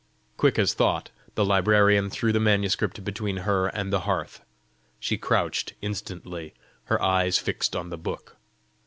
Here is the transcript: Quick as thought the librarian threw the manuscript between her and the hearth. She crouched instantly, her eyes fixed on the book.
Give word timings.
Quick 0.35 0.57
as 0.57 0.73
thought 0.73 1.11
the 1.35 1.45
librarian 1.45 2.09
threw 2.09 2.33
the 2.33 2.39
manuscript 2.39 3.03
between 3.03 3.37
her 3.45 3.67
and 3.67 3.93
the 3.93 3.99
hearth. 3.99 4.43
She 4.99 5.15
crouched 5.15 5.73
instantly, 5.79 6.55
her 6.85 6.99
eyes 6.99 7.37
fixed 7.37 7.75
on 7.75 7.91
the 7.91 7.99
book. 7.99 8.35